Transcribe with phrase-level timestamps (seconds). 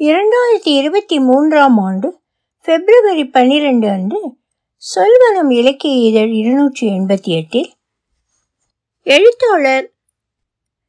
[0.00, 2.20] இரண்டாயிரத்தி இருபத்தி மூன்றாம் ஆண்டு
[2.62, 4.36] பிப்ரவரி பன்னிரண்டு அன்று
[4.96, 7.72] சொல்வனம் இலக்கிய இதழ் இருநூற்றி எண்பத்தி எட்டில்
[9.02, 9.92] எழுத்தாளர்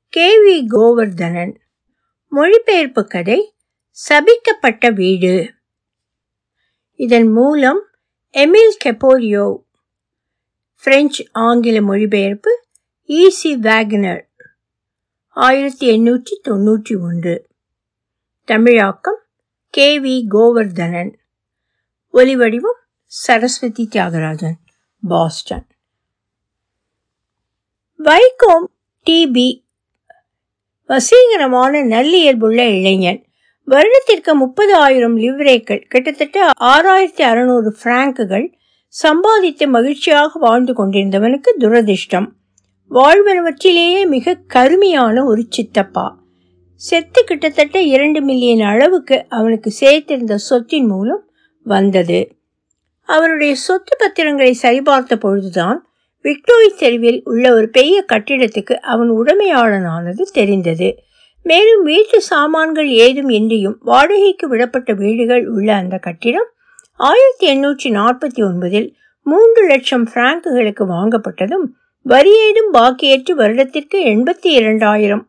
[0.09, 1.55] கே வி கோவர்தனன்
[2.27, 3.53] மொழிபெயர்ப்பு கதை
[4.09, 5.53] சபிக்கப்பட்ட வீடு.
[6.95, 7.87] இதன் மூலம்
[8.31, 9.57] எமில் கெப்போரியோ
[10.83, 12.63] பிரெஞ்சு ஆங்கில மொழிபெயர்ப்பு
[13.07, 14.21] ஈசி வேகனர்.
[15.27, 17.48] ஆயிரத்தி எண்ணூற்றி தொன்னூற்றி ஒன்று.
[18.49, 19.19] தமிழாக்கம்
[19.69, 21.13] கே வி கோவர்தனன்.
[22.13, 24.53] ஒலிவடிவம் சரஸ்வதி தியாகராஜன்
[25.07, 25.65] பாஸ்டன்.
[28.03, 28.67] வைகோம்
[29.09, 29.63] டிபி
[30.87, 33.25] வசீகரமான நல்லியல்புள்ள இளைஞன்.
[33.63, 38.57] வருடத்திற்கு முப்பது ஆயிரம் லிவ்ரேக்கள் கிட்டத்தட்ட ஆறாயிரத்தி அறுநூறு பிராங்குகள்
[38.87, 42.31] சம்பாதித்து மகிழ்ச்சியாக வாழ்ந்து கொண்டிருந்தவனுக்கு துரதிர்ஷ்டம்.
[42.89, 46.17] வாழ்வனவற்றிலேயே மிக கருமையான ஒரு சித்தப்பா.
[46.81, 51.23] செத்து கிட்டத்தட்ட இரண்டு மில்லியன் அளவுக்கு அவனுக்கு சேர்த்திருந்த சொத்தின் மூலம்
[51.65, 52.19] வந்தது.
[53.03, 55.87] அவருடைய சொத்து பத்திரங்களை சரிபார்த்த பொழுதுதான்
[56.23, 60.97] விக்டோரி தெருவில் உள்ள ஒரு பெரிய கட்டிடத்துக்கு அவன் உடமையாளனானது தெரிந்தது.
[61.43, 66.49] மேலும் வீட்டு சாமான்கள் ஏதும் இன்றியும் வாடகைக்கு விடப்பட்ட வீடுகள் உள்ள அந்த கட்டிடம்
[66.95, 68.93] ஆயிரத்தி எண்ணூற்றி நாற்பத்தி ஒன்பதில்
[69.25, 71.65] மூன்று லட்சம் பிராங்குகளுக்கு வாங்கப்பட்டதும்
[72.05, 75.23] வரி ஏதும் பாக்கியற்று வருடத்திற்கு எண்பத்தி இரண்டாயிரம்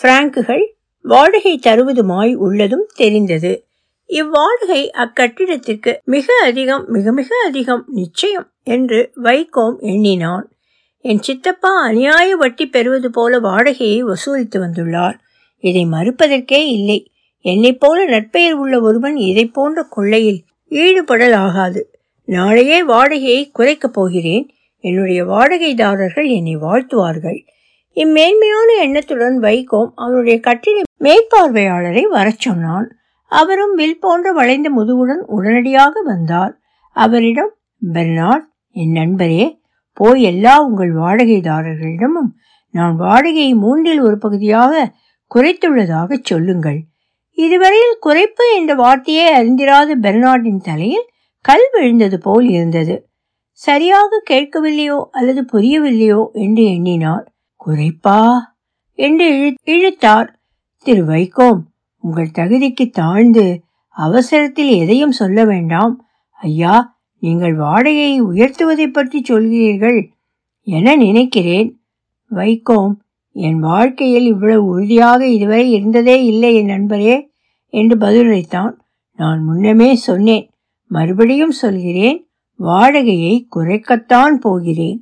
[0.00, 0.73] பிராங்குகள்
[1.06, 3.66] வாடகை தருவதுமாய் உள்ளதும் தெரிந்தது.
[4.08, 10.52] இவ்வாடகை அக்கட்டிடத்திற்கு மிக அதிகம் மிக மிக அதிகம் நிச்சயம் என்று வைகோம் எண்ணினான்.
[10.98, 15.14] என் சித்தப்பா அநியாய வட்டி பெறுவது போல வாடகையை வசூலித்து வந்துள்ளார்.
[15.58, 17.12] இதை மறுப்பதற்கே இல்லை.
[17.40, 21.82] என்னைப் போல நற்பெயர் உள்ள ஒருவன் இதை போன்ற கொள்ளையில் ஈடுபடலாகாது.
[22.24, 24.50] நாளையே வாடகையை குறைக்கப் போகிறேன்.
[24.78, 27.52] என்னுடைய வாடகைதாரர்கள் என்னை வாழ்த்துவார்கள்.
[27.96, 32.88] இம்மேன்மையான எண்ணத்துடன் வைகோம் அவருடைய கட்டிட மேற்பார்வையாளரை வரச் சொன்னான்.
[33.26, 36.58] அவரும் வில் போன்ற வளைந்த முதுகுடன் உடனடியாக வந்தார்.
[36.90, 37.52] அவரிடம்
[37.92, 39.60] பெர்னார்ட் என் நண்பரே
[39.92, 42.30] போய் எல்லா உங்கள் வாடகைதாரர்களிடமும்
[42.70, 44.94] நான் வாடகையை மூன்றில் ஒரு பகுதியாக
[45.34, 46.80] குறைத்துள்ளதாக சொல்லுங்கள்.
[47.30, 51.08] இதுவரையில் குறைப்பு என்ற வார்த்தையே அறிந்திராத பெர்னார்டின் தலையில்
[51.40, 53.08] கல் விழுந்தது போல் இருந்தது.
[53.50, 57.32] சரியாக கேட்கவில்லையோ அல்லது புரியவில்லையோ என்று எண்ணினார்.
[57.66, 58.30] குறைப்பா?
[58.92, 60.38] என்று இழுத்தார்.
[60.86, 61.60] திரு வைகோம்
[62.04, 63.44] உங்கள் தகுதிக்கு தாழ்ந்து
[63.96, 65.94] அவசரத்தில் எதையும் சொல்ல வேண்டாம்.
[66.40, 66.74] ஐயா
[67.22, 69.98] நீங்கள் வாடகையை உயர்த்துவதை பற்றி சொல்கிறீர்கள்
[70.66, 71.68] என நினைக்கிறேன்.
[72.30, 72.94] வைகோம்
[73.36, 77.16] என் வாழ்க்கையில் இவ்வளவு உறுதியாக இதுவரை இருந்ததே இல்லை என் நண்பரே
[77.72, 78.74] என்று பதிலளித்தான்.
[79.18, 80.46] நான் முன்னமே சொன்னேன்
[80.90, 82.18] மறுபடியும் சொல்கிறேன்
[82.60, 84.98] வாடகையை குறைக்கத்தான் போகிறேன்.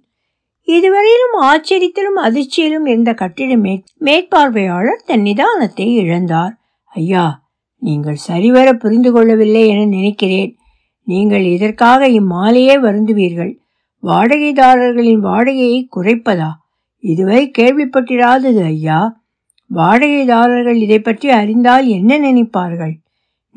[0.68, 6.52] இதுவரையிலும் ஆச்சரியத்திலும் அதிர்ச்சியிலும் இருந்த கட்டிட மே மேற்பார்வையாளர் தன் நிதானத்தை இழந்தார்.
[6.92, 7.24] ஐயா
[7.82, 10.56] நீங்கள் சரிவர புரிந்து கொள்ளவில்லை என நினைக்கிறேன்.
[11.04, 13.52] நீங்கள் இதற்காக இம்மாலையே வருந்துவீர்கள்?
[14.02, 16.50] வாடகைதாரர்களின் வாடகையை குறைப்பதா?
[16.98, 19.20] இதுவரை கேள்விப்பட்டிராதது ஐயா.
[19.70, 22.94] வாடகைதாரர்கள் இதை பற்றி அறிந்தால் என்ன நினைப்பார்கள்?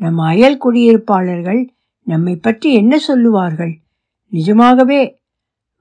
[0.00, 1.68] நம் அயல் குடியிருப்பாளர்கள்
[2.06, 3.74] நம்மை பற்றி என்ன சொல்லுவார்கள்?
[4.32, 5.00] நிஜமாகவே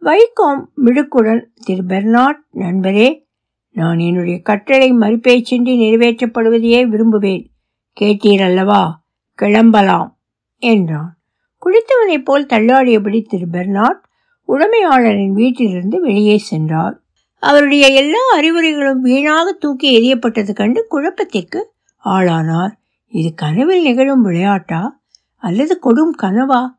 [0.05, 3.23] வைகோம் மிடுக்குடன் திரு பெர்னாட் நண்பரே
[3.71, 7.47] நான் என்னுடைய கட்டளை மறுபேச்சின்றி நிறைவேற்றப்படுவதையே விரும்புவேன்.
[8.01, 8.91] கேட்டீரல்லவா
[9.33, 10.17] கிளம்பலாம்
[10.57, 11.17] என்றான்.
[11.65, 14.03] குடித்தவனைப் போல் தள்ளாடியபடி திரு பெர்னாட்
[14.47, 17.01] உடைமையாளரின் வீட்டிலிருந்து வெளியே சென்றார்.
[17.39, 21.71] அவருடைய எல்லா அறிவுரைகளும் வீணாக தூக்கி எறியப்பட்டது கண்டு குழப்பத்திற்கு
[22.05, 22.71] ஆளானார்.
[23.07, 24.99] இது கனவில் நிகழும் விளையாட்டா?
[25.35, 26.69] அல்லது கொடும் கனவா?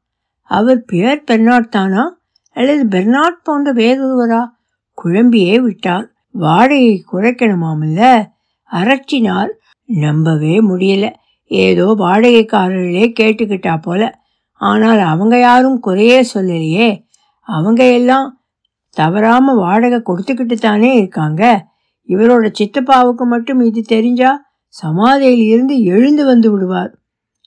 [0.42, 2.15] அவர் பியர் பெர்னாட் தானா?
[2.56, 4.42] அல்லது பெர்னாட் போன்ற வேறொருவரா?
[4.98, 8.02] குழம்பியே விட்டார் வாடகை குறைக்கணுமாமில்ல?
[8.70, 9.50] அரற்றினார்
[9.88, 11.06] நம்பவே முடியல.
[11.50, 14.02] ஏதோ வாடகைக்காரர்களே கேட்டுக்கிட்டா போல.
[14.60, 16.88] ஆனால் அவங்க யாரும் குறையே சொல்லலையே.
[17.48, 18.28] அவங்க எல்லாம்
[18.96, 21.42] தவறாம வாடகை கொடுத்துக்கிட்டு தானே இருக்காங்க.
[22.08, 24.30] இவரோட சித்தப்பாவுக்கு மட்டும் இது தெரிஞ்சா
[24.68, 26.92] சமாதியில் இருந்து எழுந்து வந்து விடுவார்.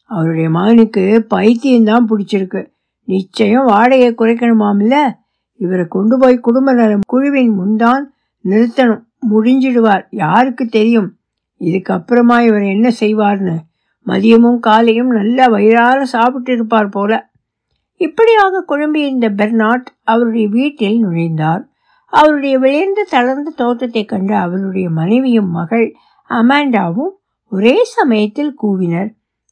[0.09, 1.03] அவருடைய மகனுக்கு
[1.33, 2.61] பைத்தியம்தான் பிடிச்சிருக்கு.
[3.09, 5.13] நிச்சயம் வாடகையை குறைக்கணுமாம்ல?
[5.55, 8.13] இவரை கொண்டு போய் குடும்ப நலம் குழுவின் முன்தான்
[8.45, 9.03] நிறுத்தணும்.
[9.29, 10.05] முடிஞ்சிடுவார்.
[10.09, 11.17] யாருக்கு தெரியும்?
[11.59, 13.55] இதுக்கப்புறமா இவர் என்ன செய்வார்னு.
[14.05, 17.29] மதியமும் காலையும் நல்லா வயிறார சாப்பிட்டு இருப்பார் போல.
[17.95, 21.63] இப்படியாக குழம்பியிருந்த பெர்னாட் அவருடைய வீட்டில் நுழைந்தார்.
[22.05, 25.95] அவருடைய விளைந்த தளர்ந்த தோற்றத்தை கண்டு அவருடைய மனைவியும் மகள்
[26.29, 27.11] அமாண்டாவும்
[27.49, 29.09] ஒரே சமயத்தில் கூவினர்.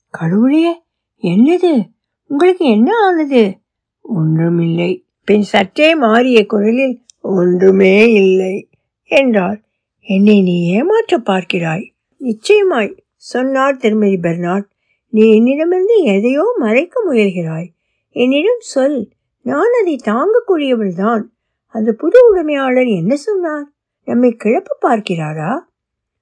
[0.10, 0.84] கடவுளே
[1.22, 1.96] என்னது?
[2.28, 3.58] உங்களுக்கு என்ன ஆனது?
[4.02, 5.06] ஒன்றுமில்லை.
[5.24, 8.70] பின் சற்றே மாறிய குரலில் ஒன்றுமே இல்லை
[9.04, 9.62] என்றார்
[10.02, 11.90] என்னை நீ ஏமாற்ற பார்க்கிறாய்.
[12.18, 14.68] நிச்சயமாய் சொன்னார் திருமதி பெர்னாட்
[15.10, 17.68] நீ என்னிடமிருந்து எதையோ மறைக்க முயல்கிறாய்.
[18.10, 19.10] என்னிடம் சொல்.
[19.42, 21.24] நான் அதை தாங்கக்கூடியவள்தான்
[21.66, 23.72] அந்த புது உடைமையாளர் என்ன சொன்னார்?
[24.06, 25.60] நம்மை கிளப்ப பார்க்கிறாரா?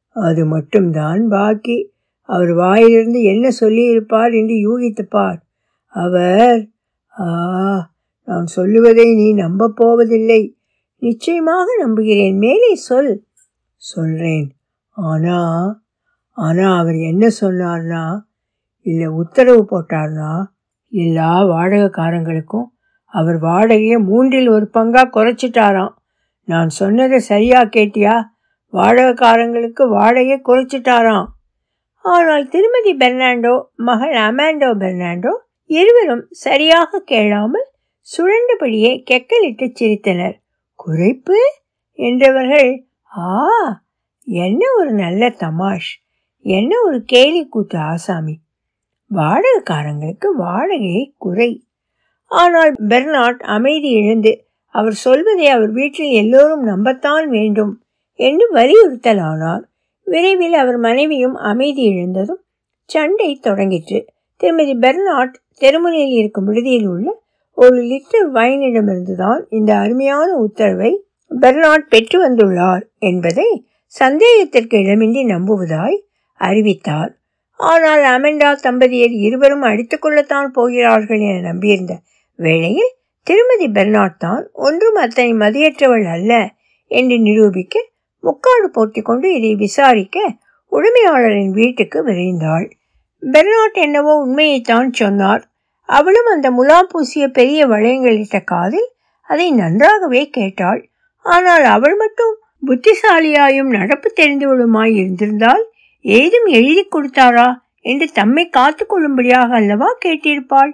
[0.09, 1.93] அது மட்டும்தான் பாக்கி.
[2.21, 5.44] அவர் வாயிலிருந்து என்ன சொல்லியிருப்பார் என்று யூகித்துப் பார்.
[5.95, 6.61] அவர்
[7.19, 7.27] ஆ
[8.27, 10.57] நான் சொல்லுவதை நீ நம்பப் போவதில்லை.
[11.01, 12.37] நிச்சயமாக நம்புகிறேன்.
[12.37, 13.13] மேலே சொல்.
[13.75, 14.47] சொல்றேன்.
[14.89, 15.39] ஆனா
[16.37, 18.03] ஆனா அவர் என்ன சொன்னார்னா
[18.85, 20.31] இல்லை உத்தரவு போட்டார்னா
[20.93, 22.67] எல்லா வாடகைக்காரங்களுக்கும்
[23.13, 25.93] அவர் வாடகையை மூன்றில் ஒரு பங்காக குறைச்சிட்டாராம்.
[26.47, 28.15] நான் சொன்னதை சரியா கேட்டியா?
[28.73, 31.27] வாடகைக்காரங்களுக்கு வாடகையை குறைச்சிட்டாராம்.
[32.05, 35.33] ஆனால் திருமதி பெர்னாண்டோ மகள் அமாண்டோ பெர்னாண்டோ
[35.69, 37.67] இருவரும் சரியாக கேளாமல்
[38.07, 40.35] சுழண்டபடியே கெக்கலிட்டு சிரித்தனர்.
[40.79, 41.37] குறைப்பு?
[41.99, 43.27] என்றவர்கள் ஆ
[44.27, 45.91] என்ன ஒரு நல்ல தமாஷ்
[46.45, 48.35] என்ன ஒரு கேலி கூத்து ஆசாமி.
[49.11, 51.51] வாடகைக்காரங்களுக்கு வாடகையை குறை.
[52.31, 57.73] ஆனால் பெர்னாட் அமைதி இழந்து அவர் சொல்வதை அவர் வீட்டில் எல்லோரும் நம்பத்தான் வேண்டும்
[58.19, 59.63] என்று வலியுறுத்தலானார்.
[60.07, 62.43] விரைவில் அவர் மனைவியும் அமைதி இழந்ததும்
[62.89, 63.99] சண்டை தொடங்கிற்று.
[64.41, 67.07] திருமதி பெர்னாட் தெருமுனையில் இருக்கும் விடுதியில் உள்ள
[67.57, 70.91] ஒரு லிட்டர் வைனிடமிருந்துதான் இந்த அருமையான உத்தரவை
[71.31, 73.47] பெர்னாட் பெற்று வந்துள்ளார் என்பதை
[73.93, 75.97] சந்தேகத்திற்கு இடமின்றி நம்புவதாய்
[76.39, 77.11] அறிவித்தார்.
[77.59, 81.93] ஆனால் அமெண்டா தம்பதியர் இருவரும் அடித்துக்கொள்ளத்தான் போகிறார்கள் என நம்பியிருந்த
[82.39, 82.91] வேளையில்
[83.27, 86.31] திருமதி பெர்னாட் தான் ஒன்றும் அத்தனை மதியற்றவள் அல்ல
[86.91, 87.75] என்று நிரூபிக்க
[88.23, 90.17] முக்காடு போட்டி கொண்டு இதை விசாரிக்க
[90.71, 92.65] உரிமையாளரின் வீட்டுக்கு விரைந்தாள்.
[93.33, 95.43] பெர்னாட் என்னவோ உண்மையைத்தான் சொன்னார்.
[95.89, 98.89] அவளும் அந்த முலா பூசிய பெரிய வளையங்களிட்ட காதில்
[99.29, 100.81] அதை நன்றாகவே கேட்டாள்.
[101.25, 102.33] ஆனால் அவள் மட்டும்
[102.67, 105.63] புத்திசாலியாயும் நடப்பு தெரிந்தவளுமாய் இருந்திருந்தால்
[106.05, 107.47] ஏதும் எழுதி கொடுத்தாரா
[107.91, 110.71] என்று தம்மை காத்து கொள்ளும்படியாக அல்லவா கேட்டிருப்பாள்?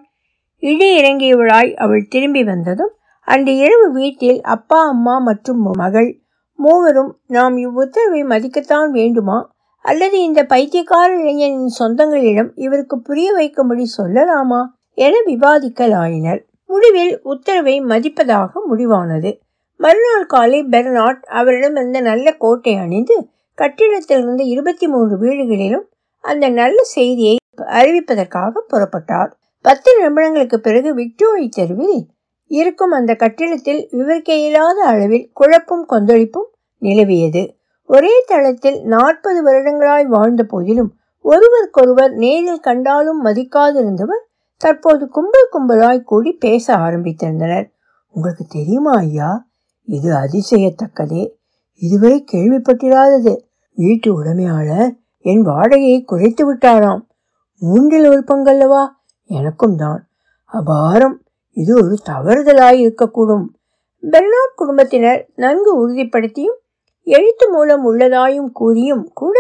[0.64, 2.94] இடி இறங்கியவளாய் அவள் திரும்பி வந்ததும்
[3.28, 6.10] அன்று இரவு வீட்டில் அப்பா அம்மா மற்றும் மகள்
[6.60, 9.38] மூவரும் நாம் இவ்வுத்தரவை மதிக்கத்தான் வேண்டுமா?
[9.86, 19.40] அல்லது இந்த பைத்தியக்கார இளைஞனின் சொந்தங்களிடம் இவருக்கு புரிய வைக்கும்படி சொல்லலாமா என விவாதிக்கலாயினர் முடிவில் உத்தரவை மதிப்பதாக முடிவானது.
[19.78, 25.86] மறுநாள் காலை பெர்னாட் அவரிடம் இருந்த நல்ல கோட்டை அணிந்து கட்டிடத்திலிருந்து இருபத்தி மூன்று வீடுகளிலும்
[26.20, 29.32] அந்த நல்ல செய்தியை அறிவிப்பதற்காக புறப்பட்டார்.
[29.62, 32.08] பத்து நிமிடங்களுக்கு பிறகு விக்டோரி தெருவில்
[32.48, 36.50] இருக்கும் அந்த கட்டிடத்தில் விவரிக்க இயலாத அளவில் குழப்பும் கொந்தளிப்பும்
[36.82, 37.44] நிலவியது.
[37.86, 44.24] ஒரே தளத்தில் நாற்பது வருடங்களாய் வாழ்ந்த போதிலும் ஒருவருக்கொருவர் நேரில் கண்டாலும் மதிக்காதிருந்தவர்
[44.58, 47.72] தற்போது கும்பல் கும்பலாய் கூடி பேச ஆரம்பித்திருந்தனர்.
[48.14, 49.48] உங்களுக்கு தெரியுமா ஐயா?
[49.84, 51.30] இது அதிசயத்தக்கதே.
[51.76, 53.38] இதுவரை கேள்விப்பட்டிராதது.
[53.76, 57.02] வீட்டு உடைமையாளர் என் வாடகையை குறைத்து விட்டாராம்.
[57.60, 58.88] மூன்றில் ஒரு பங்கல்லவா?
[59.24, 60.10] எனக்கும் தான்.
[60.54, 61.16] அபாரம்.
[61.52, 63.46] இது ஒரு தவறுதலாய் இருக்கக்கூடும்.
[64.02, 66.61] பெர்னாட் குடும்பத்தினர் நன்கு உறுதிப்படுத்தியும்
[67.08, 69.38] எழுத்து மூலம் உள்ளதாயும் கூறியும் கூட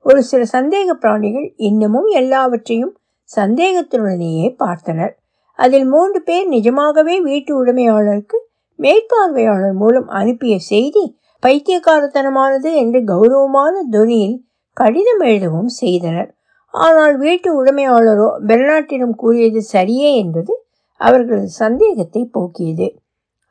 [0.00, 2.94] ஒரு சில சந்தேக பிராணிகள் இன்னமும் எல்லாவற்றையும்
[3.30, 5.12] சந்தேகத்துடனேயே பார்த்தனர்.
[5.58, 8.38] அதில் மூன்று பேர் நிஜமாகவே வீட்டு உடைமையாளருக்கு
[8.78, 11.04] மேற்பார்வையாளர் மூலம் அனுப்பிய செய்தி
[11.42, 14.36] பைத்தியக்காரத்தனமானது என்று கௌரவமான துணியில்
[14.76, 16.30] கடிதம் எழுதவும் செய்தனர்.
[16.74, 20.52] ஆனால் வீட்டு உடைமையாளரோ பெர்னாட்டிடம் கூறியது சரியே என்பது
[21.00, 22.88] அவர்களது சந்தேகத்தை போக்கியது.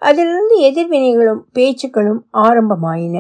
[0.02, 3.18] அதிலிருந்து எதிர்வினைகளும் பேச்சுக்களும் ஆரம்பமாயின.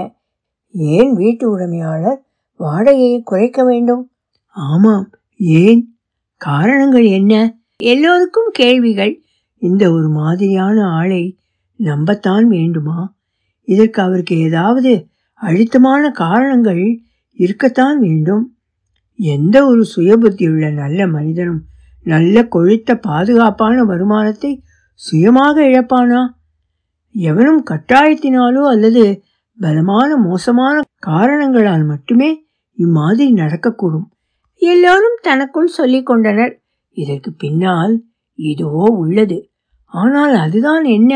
[0.75, 2.23] ஏன் வீட்டு உடைமையாளர்
[2.59, 4.11] வாடகையை குறைக்க வேண்டும்?
[4.47, 5.09] ஆமாம்.
[5.37, 5.97] ஏன்?
[6.37, 7.57] காரணங்கள் என்ன?
[7.77, 9.21] எல்லோருக்கும் கேள்விகள்.
[9.57, 11.37] இந்த ஒரு மாதிரியான ஆளை
[11.79, 13.15] நம்பத்தான் வேண்டுமா?
[13.63, 17.01] இதற்கு அவருக்கு ஏதாவது அழுத்தமான காரணங்கள்
[17.33, 18.57] இருக்கத்தான் வேண்டும்.
[19.15, 21.63] எந்த ஒரு சுயபுத்தியுள்ள நல்ல மனிதனும்
[22.03, 24.63] நல்ல கொழுத்த பாதுகாப்பான வருமானத்தை
[24.93, 26.29] சுயமாக இழப்பானா?
[27.11, 29.23] எவனும் கட்டாயத்தினாலோ அல்லது
[29.59, 32.29] பலமான மோசமான காரணங்களால் மட்டுமே
[32.77, 34.07] இம்மாதிரி நடக்கக்கூடும்.
[34.61, 36.53] எல்லோரும் தனக்குள் சொல்லிக் கொண்டனர்.
[36.97, 37.93] இதற்கு பின்னால்
[38.39, 39.49] இதுவோ உள்ளது.
[39.93, 41.13] ஆனால் அதுதான் என்ன?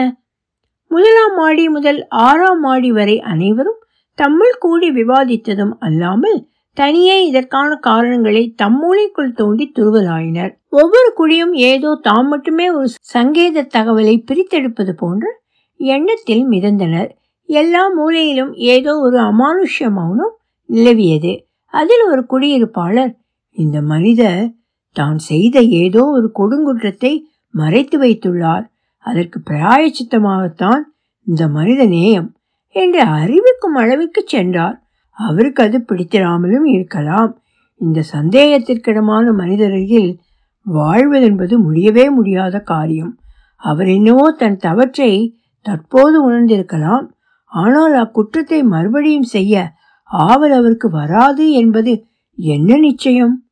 [0.92, 3.82] முதலாம் மாடி முதல் ஆறாம் மாடி வரை அனைவரும்
[4.14, 10.52] தம்முள் கூடி விவாதித்ததும் அல்லாமல் தனியே இதற்கான காரணங்களை தம்மூளைக்குள் தோண்டி துருவலாயினர்.
[10.70, 15.42] ஒவ்வொரு குழியும் ஏதோ தாம் மட்டுமே ஒரு சங்கேத தகவலை பிரித்தெடுப்பது போன்ற
[15.78, 17.10] எண்ணத்தில் மிதந்தனர்.
[17.50, 20.38] எல்லா மூலையிலும் ஏதோ ஒரு அமானுஷ்ய மௌனம்
[20.70, 21.34] நிலவியது.
[21.66, 23.14] அதில் ஒரு குடியிருப்பாளர்
[23.52, 24.56] இந்த மனிதர்
[24.92, 27.14] தான் செய்த ஏதோ ஒரு கொடுங்குற்றத்தை
[27.50, 28.66] மறைத்து வைத்துள்ளார்.
[29.00, 30.82] அதற்கு பிராயச்சித்தமாகத்தான்
[31.22, 32.36] இந்த மனித நேயம்
[32.70, 34.78] என்று அறிவிக்கும் அளவுக்கு சென்றார்.
[35.12, 37.42] அவருக்கு அது பிடித்திராமலும் இருக்கலாம்.
[37.82, 40.22] இந்த சந்தேகத்திற்கிடமான மனிதரில்
[40.66, 43.20] வாழ்வதென்பது முடியவே முடியாத காரியம்.
[43.56, 47.06] அவர் என்னவோ தன் தவற்றை தற்போது உணர்ந்திருக்கலாம்.
[47.52, 49.72] ஆனால் அக்குற்றத்தை மறுபடியும் செய்ய
[50.04, 53.44] ஆவல் அவருக்கு வராது என்பது என்ன நிச்சயம்?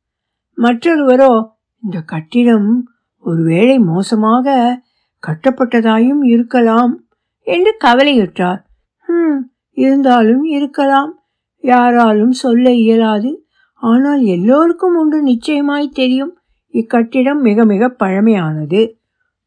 [0.58, 1.32] மற்றொருவரோ
[1.82, 2.88] இந்த கட்டிடம்
[3.18, 4.54] ஒருவேளை மோசமாக
[5.22, 7.06] கட்டப்பட்டதாயும் இருக்கலாம்
[7.42, 8.60] என்று கவலையுற்றார்.
[8.98, 11.12] ஹம் இருந்தாலும் இருக்கலாம்.
[11.60, 13.30] யாராலும் சொல்ல இயலாது.
[13.74, 16.38] ஆனால் எல்லோருக்கும் ஒன்று நிச்சயமாய் தெரியும்.
[16.74, 18.80] இக்கட்டிடம் மிக மிக பழமையானது.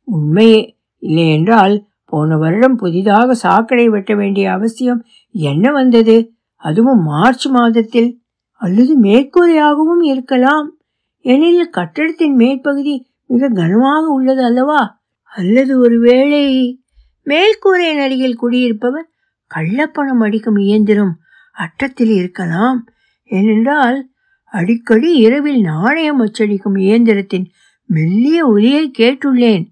[0.08, 1.75] உண்மையே இல்லையென்றால்
[2.10, 6.34] போன வருடம் புதிதாக சாக்கடை வெட்ட வேண்டிய அவசியம் என்ன வந்தது?
[6.56, 8.22] அதுவும் மார்ச் மாதத்தில்.
[8.51, 10.78] அல்லது மேற்கூரையாகவும் இருக்கலாம்.
[11.18, 15.01] எனில் கட்டடத்தின் மேற்பகுதி மிக கனமாக உள்ளது அல்லவா?
[15.24, 16.84] அல்லது ஒருவேளை
[17.25, 19.10] மேல்கூரையின் அருகில் குடியிருப்பவர்
[19.56, 21.18] கள்ளப்பணம் அடிக்கும் இயந்திரம்
[21.51, 22.86] அட்டத்தில் இருக்கலாம்.
[23.24, 24.10] ஏனென்றால்
[24.44, 27.46] அடிக்கடி இரவில் நாணயம் அச்சடிக்கும் இயந்திரத்தின்
[27.86, 29.66] மெல்லிய ஒலியை கேட்டுள்ளேன்.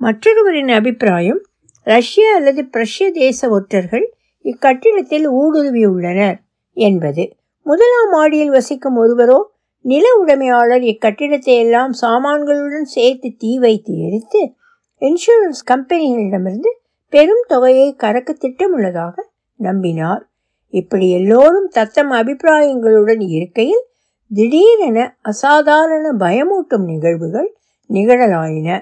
[0.00, 1.40] மற்றொருவரின் அபிப்பிராயம்
[1.82, 4.12] ரஷ்ய அல்லது பிரஷ்ய தேச ஒற்றர்கள்
[4.44, 6.36] இக்கட்டிடத்தில் ஊடுருவியுள்ளனர்
[6.72, 7.32] என்பது.
[7.62, 14.52] முதலாம் மாடியில் வசிக்கும் ஒருவரோ நில உடைமையாளர் இக்கட்டிடத்தை எல்லாம் சாமான்களுடன் சேர்த்து தீ வைத்து எரித்து
[15.00, 16.70] இன்சூரன்ஸ் கம்பெனிகளிடமிருந்து
[17.08, 19.14] பெரும் தொகையை கறக்க திட்டமுள்ளதாக
[19.62, 20.22] நம்பினார்.
[20.68, 23.84] இப்படி எல்லோரும் தத்தம் அபிப்பிராயங்களுடன் இருக்கையில்
[24.30, 27.56] திடீரென அசாதாரண பயமூட்டும் நிகழ்வுகள்
[27.90, 28.80] நிகழலாயின.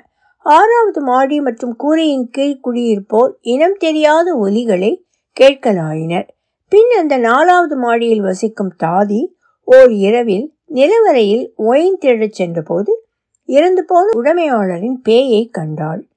[0.48, 5.02] ஆறாவது மாடி மற்றும் கூரையின் கீழ் குடியிருப்போர் இனம் தெரியாத ஒலிகளை
[5.40, 6.28] கேட்கலாயினர்.
[6.68, 9.26] பின் அந்த நாலாவது மாடியில் வசிக்கும் தாதி
[9.64, 13.06] ஓர் இரவில் நிலவரையில் ஒயின் தேடச் சென்றபோது
[13.44, 16.08] இறந்து போன உடைமையாளரின் பேயை கண்டாள்.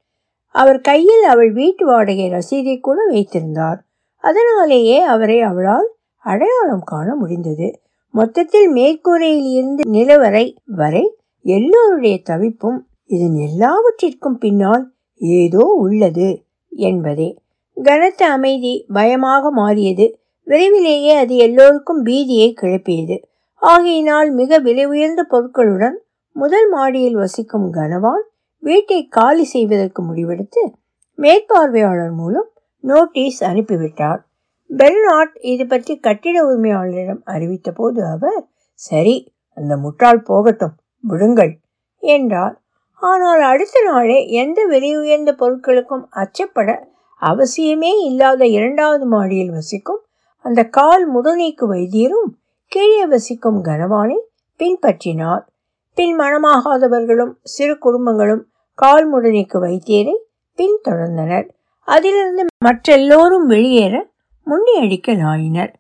[0.48, 3.84] அவர் கையில் அவள் வீட்டு வாடகை ரசீதை கூட வைத்திருந்தார்.
[4.18, 7.82] அதனாலேயே அவரை அவளால் அடையாளம் காண முடிந்தது.
[8.12, 14.84] மொத்தத்தில் மேற்கூரையில் இருந்து நிலவரை வரை எல்லோருடைய தவிப்பும் இதன் எல்லாவற்றிற்கும் பின்னால்
[15.22, 16.30] ஏதோ உள்ளது
[16.72, 17.30] என்பதே.
[17.78, 20.06] கனத்த அமைதி பயமாக மாறியது.
[20.48, 23.18] விரைவிலேயே அது எல்லோருக்கும் பீதியை கிளப்பியது.
[23.62, 25.98] ஆகையினால் மிக விலை உயர்ந்த பொருட்களுடன்
[26.36, 28.26] முதல் மாடியில் வசிக்கும் கனவான்
[28.64, 30.62] வீட்டை காலி செய்வதற்கு முடிவெடுத்து
[31.20, 32.50] மேற்பார்வையாளர் மூலம்
[32.84, 34.22] நோட்டீஸ் அனுப்பிவிட்டார்.
[34.70, 38.40] பெல்நாட் இது பற்றி கட்டிட உரிமையாளரிடம் அறிவித்த போது அவர்
[38.74, 39.16] சரி
[39.58, 41.54] அந்த முட்டாள் போகட்டும் விடுங்கள்
[42.04, 42.56] என்றார்.
[43.02, 46.70] ஆனால் அடுத்த நாளே எந்த விலை உயர்ந்த பொருட்களுக்கும் அச்சப்பட
[47.22, 50.02] அவசியமே இல்லாத இரண்டாவது மாடியில் வசிக்கும்
[50.46, 52.30] அந்த கால் முடநீக்கு வைத்தியரும்
[52.72, 54.18] கீழே வசிக்கும் கனவானை
[54.60, 55.44] பின்பற்றினார்.
[55.98, 58.44] பின் மனமாகாதவர்களும் சிறு குடும்பங்களும்
[58.74, 60.16] கால் முடநீக்கு வைத்தியரை
[60.60, 61.48] பின்தொடர்ந்தனர்.
[61.88, 63.96] அதிலிருந்து மற்றெல்லோரும் வெளியேற
[64.48, 65.72] முன்னியடிக்கலாயினர்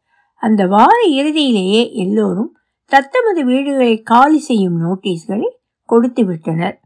[0.41, 2.51] அந்த வார இறுதியிலேயே எல்லோரும்
[2.91, 5.49] தத்தமது வீடுகளை காலி செய்யும் நோட்டீஸ்களை
[5.89, 6.77] கொடுத்து விட்டனர்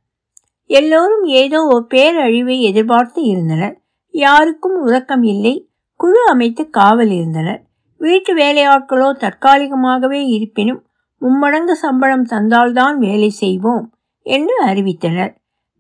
[0.69, 3.81] எல்லோரும் ஏதோ ஒரு பேரழிவை எதிர்பார்த்து இருந்தனர்.
[4.09, 5.69] யாருக்கும் உறக்கம் இல்லை.
[5.93, 7.63] குழு அமைத்து காவல் இருந்தனர்.
[7.97, 10.85] வீட்டு வேலையாட்களோ தற்காலிகமாகவே இருப்பினும்
[11.21, 15.35] மும்மடங்கு சம்பளம் தந்தால்தான் வேலை செய்வோம் என்று அறிவித்தனர்.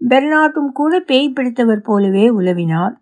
[0.09, 2.93] பெர்னாட்டும் கூட பேய் பிடித்தவர் போலவே உலவினார்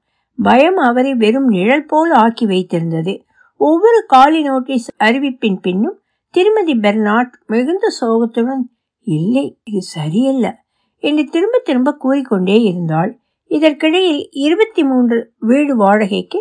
[0.43, 3.21] பயம் அவரை வெறும் நிழல் போல் ஆக்கி வைத்திருந்தது.
[3.57, 8.63] ஒவ்வொரு காலி நோட்டீஸ் அறிவிப்பின் பின்னும் திருமதி பெர்னாட் மிகுந்த சோகத்துடன்
[9.01, 10.62] இல்லை இது சரியல்ல.
[11.03, 13.11] என்று திரும்ப திரும்ப கூறிக்கொண்டே இருந்தாள்.
[13.51, 15.17] இதற்கிடையில் இருபத்தி மூன்று
[15.49, 16.39] வீடு வாடகைக்கு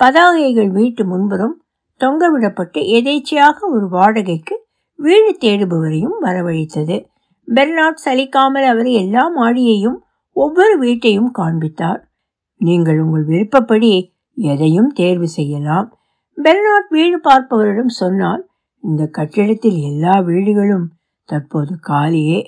[0.00, 1.54] பதாகைகள் வீட்டு முன்புறம்
[2.00, 4.54] தொங்கவிடப்பட்டு எதேச்சையாக ஒரு வாடகைக்கு
[4.98, 6.96] வீடு தேடுபவரையும் வரவழைத்தது.
[7.48, 9.98] பெர்னாட் சலிக்காமல் அவர் எல்லா மாடியையும்
[10.36, 12.00] ஒவ்வொரு வீட்டையும் காண்பித்தார்.
[12.60, 13.90] நீங்கள் உங்கள் விருப்பப்படி
[14.36, 15.88] எதையும் தேர்வு செய்யலாம்.
[16.38, 18.42] பெர்னாட் வீடு பார்ப்பவரிடம் சொன்னால்
[18.84, 20.86] இந்த கட்டிடத்தில் எல்லா வீடுகளும்
[21.28, 22.38] தற்போது காலியே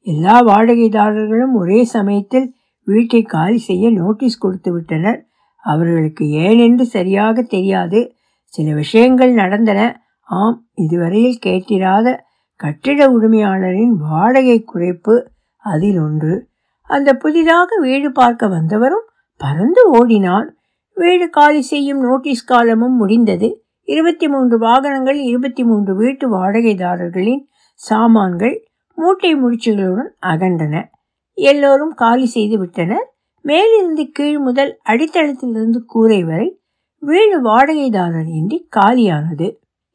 [0.00, 2.54] எல்லா வாடகைதாரர்களும் ஒரே சமயத்தில்
[2.84, 5.26] வீட்டை காலி செய்ய நோட்டீஸ் கொடுத்து விட்டனர்.
[5.56, 8.14] அவர்களுக்கு ஏனென்று சரியாக தெரியாது.
[8.44, 10.02] சில விஷயங்கள் நடந்தன.
[10.22, 12.18] ஆம் இதுவரையில் கேட்டிராத
[12.56, 15.26] கட்டிட உரிமையாளரின் வாடகை குறைப்பு
[15.56, 16.48] அதில் ஒன்று.
[16.82, 20.56] அந்த புதிதாக வீடு பார்க்க வந்தவரும் பறந்து ஓடினான்.
[20.94, 23.64] வீடு காலி செய்யும் நோட்டீஸ் காலமும் முடிந்தது.
[23.82, 27.40] இருபத்தி மூன்று வாகனங்கள் இருபத்தி மூன்று வீட்டு வாடகைதாரர்களின்
[27.74, 28.69] சாமான்கள்
[29.00, 30.82] மூட்டை முடிச்சுகளுடன் அகன்றன.
[31.38, 33.06] எல்லோரும் காலி செய்து விட்டனர்.
[33.42, 36.48] மேலிருந்து கீழ் முதல் அடித்தளத்திலிருந்து கூரை வரை
[37.00, 39.46] வீடு வாடகைதாரர் இன்றி காலியானது.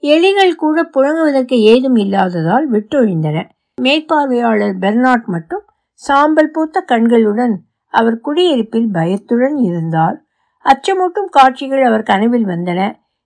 [0.03, 3.43] எலிகள் கூட புழங்குவதற்கு ஏதும் இல்லாததால் விட்டொழிந்தன.
[3.81, 7.55] மேற்பார்வையாளர் பெர்னாட் மட்டும் சாம்பல் பூத்த கண்களுடன்
[7.93, 10.17] அவர் குடியிருப்பில் பயத்துடன் இருந்தார்.
[10.65, 12.81] அச்சமூட்டும் காட்சிகள் அவர் கனவில் வந்தன.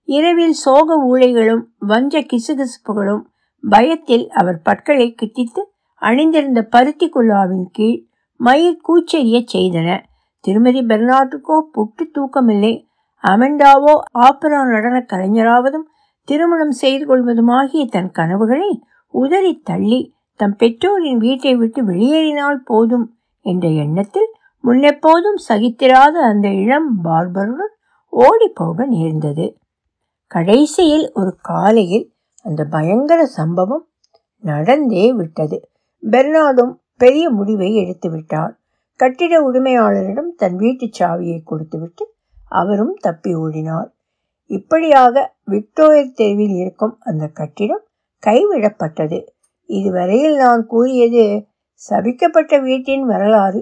[0.07, 3.23] இரவில் சோக ஊழைகளும் வஞ்ச கிசுகிசுப்புகளும்
[3.63, 5.61] பயத்தில் அவர் பற்களை கிட்டித்து
[6.01, 7.99] அணிந்திருந்த பருத்தி குல்லாவின் கீழ்
[8.39, 9.89] மயிர் கூச்செறியச் செய்தன.
[10.45, 12.73] திருமதி பெர்னாட்டுக்கோ புட்டு தூக்கமில்லை.
[13.23, 15.87] அமெண்டாவோ ஆப்பரா நடன கலைஞராவதும்
[16.27, 18.71] திருமணம் செய்து கொள்வதுமாகிய தன் கனவுகளை
[19.13, 19.99] உதறி தள்ளி
[20.39, 23.05] தம் பெற்றோரின் வீட்டை விட்டு வெளியேறினால் போதும்
[23.45, 24.29] என்ற எண்ணத்தில்
[24.63, 27.73] முன்னெப்போதும் சகித்திராத அந்த இளம் பார்பருடன்
[28.13, 29.45] ஓடிப்போக நேர்ந்தது.
[30.31, 32.05] கடைசியில் ஒரு காலையில்
[32.45, 33.85] அந்த பயங்கர சம்பவம்
[34.43, 35.57] நடந்தே விட்டது.
[36.03, 38.53] பெர்னாடும் பெரிய முடிவை எடுத்து விட்டார்
[38.99, 42.13] கட்டிட உரிமையாளரிடம் தன் வீட்டு சாவியை கொடுத்துவிட்டு
[42.51, 43.89] அவரும் தப்பி ஓடினார்.
[44.49, 47.83] இப்படியாக விக்டோரியர் தெருவில் இருக்கும் அந்த கட்டிடம்
[48.23, 49.19] கைவிடப்பட்டது.
[49.69, 51.47] இதுவரையில் நான் கூறியது
[51.89, 53.61] சபிக்கப்பட்ட வீட்டின் வரலாறு.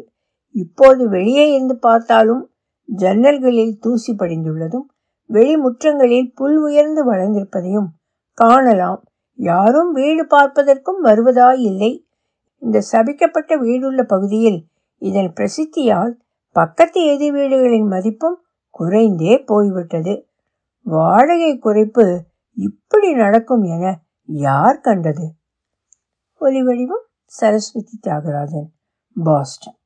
[0.55, 2.43] இப்போது வெளியே இருந்து பார்த்தாலும்
[2.89, 4.87] ஜன்னல்களில் தூசி படிந்துள்ளதும்
[5.29, 7.89] வெளிமுற்றங்களில் புல் உயர்ந்து வளர்ந்திருப்பதையும்
[8.37, 9.01] காணலாம்.
[9.39, 11.91] யாரும் வீடு பார்ப்பதற்கும் வருவதாய் இல்லை
[12.61, 14.59] இந்த சபிக்கப்பட்ட வீடுள்ள பகுதியில்
[15.01, 16.13] இதன் பிரசித்தியால்
[16.55, 18.37] பக்கத்து எதிர் வீடுகளின் மதிப்பும்
[18.69, 20.13] குறைந்தே போய்விட்டது.
[20.85, 22.05] வாடகை குறைப்பு
[22.57, 23.85] இப்படி நடக்கும் என
[24.25, 25.27] யார் கண்டது?
[26.41, 28.69] ஒலிவடிவம் சரஸ்வதி தியாகராஜன்
[29.23, 29.77] பாஸ்டன்.